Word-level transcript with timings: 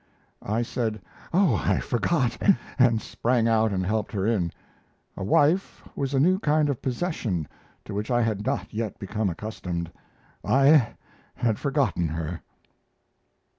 I 0.41 0.63
said, 0.63 0.99
"Oh, 1.31 1.61
I 1.63 1.77
forgot!" 1.79 2.35
and 2.79 2.99
sprang 2.99 3.47
out 3.47 3.71
and 3.71 3.85
helped 3.85 4.11
her 4.13 4.25
in. 4.25 4.51
A 5.15 5.23
wife 5.23 5.87
was 5.95 6.15
a 6.15 6.19
new 6.19 6.39
kind 6.39 6.69
of 6.69 6.81
possession 6.81 7.47
to 7.85 7.93
which 7.93 8.09
I 8.09 8.23
had 8.23 8.43
not 8.43 8.73
yet 8.73 8.97
become 8.97 9.29
accustomed; 9.29 9.91
I 10.43 10.95
had 11.35 11.59
forgotten 11.59 12.07
her. 12.07 12.41